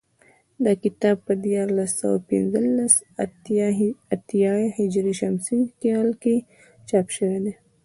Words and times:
دا 0.63 0.73
کتاب 0.83 1.15
په 1.27 1.33
دیارلس 1.45 1.91
سوه 2.01 2.17
پنځه 2.29 2.59
اتیا 4.15 4.51
هجري 4.77 5.13
شمسي 5.21 5.59
کال 5.83 6.09
کې 6.21 6.35
چاپ 6.89 7.07
شوی 7.15 7.37
دی 7.43 7.53